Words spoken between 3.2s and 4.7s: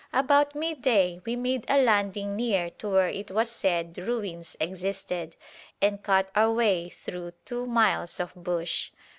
was said ruins